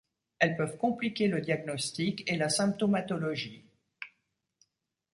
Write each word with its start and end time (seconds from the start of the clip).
Elles 0.39 0.55
peuvent 0.57 0.79
compliquer 0.79 1.27
le 1.27 1.41
diagnostic 1.41 2.23
et 2.25 2.35
la 2.35 2.49
symptomatologie. 2.49 3.63